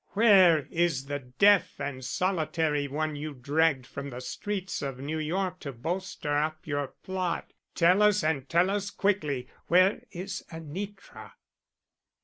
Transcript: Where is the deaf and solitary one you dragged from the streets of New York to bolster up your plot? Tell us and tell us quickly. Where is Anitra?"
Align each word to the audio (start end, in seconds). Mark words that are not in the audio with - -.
Where 0.13 0.65
is 0.71 1.05
the 1.05 1.19
deaf 1.19 1.79
and 1.79 2.03
solitary 2.03 2.87
one 2.87 3.15
you 3.15 3.35
dragged 3.35 3.85
from 3.85 4.09
the 4.09 4.19
streets 4.19 4.81
of 4.81 4.97
New 4.97 5.19
York 5.19 5.59
to 5.59 5.71
bolster 5.71 6.35
up 6.37 6.65
your 6.65 6.87
plot? 7.03 7.53
Tell 7.75 8.01
us 8.01 8.23
and 8.23 8.49
tell 8.49 8.71
us 8.71 8.89
quickly. 8.89 9.47
Where 9.67 10.01
is 10.11 10.43
Anitra?" 10.51 11.33